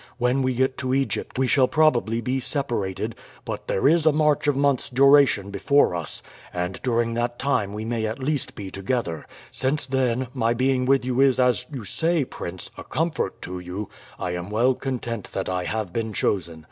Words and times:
When 0.17 0.41
we 0.41 0.55
get 0.55 0.79
to 0.79 0.95
Egypt 0.95 1.37
we 1.37 1.45
shall 1.45 1.67
probably 1.67 2.21
be 2.21 2.39
separated, 2.39 3.13
but 3.45 3.67
there 3.67 3.87
is 3.87 4.07
a 4.07 4.11
march 4.11 4.47
of 4.47 4.55
months' 4.57 4.89
duration 4.89 5.51
before 5.51 5.93
us, 5.95 6.23
and 6.51 6.81
during 6.81 7.13
that 7.13 7.37
time 7.37 7.71
we 7.71 7.85
may 7.85 8.07
at 8.07 8.17
least 8.17 8.55
be 8.55 8.71
together; 8.71 9.27
since, 9.51 9.85
then, 9.85 10.25
my 10.33 10.55
being 10.55 10.85
with 10.85 11.05
you 11.05 11.21
is 11.21 11.39
as 11.39 11.67
you 11.71 11.85
say, 11.85 12.25
prince, 12.25 12.71
a 12.79 12.83
comfort 12.83 13.43
to 13.43 13.59
you, 13.59 13.89
I 14.17 14.31
am 14.31 14.49
well 14.49 14.73
content 14.73 15.33
that 15.33 15.47
I 15.47 15.65
have 15.65 15.93
been 15.93 16.13
chosen. 16.13 16.59